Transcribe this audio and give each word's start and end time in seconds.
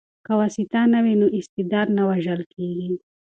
که 0.25 0.31
واسطه 0.39 0.81
نه 0.93 0.99
وي 1.03 1.13
نو 1.21 1.27
استعداد 1.39 1.87
نه 1.97 2.03
وژل 2.09 2.41
کیږي. 2.53 2.89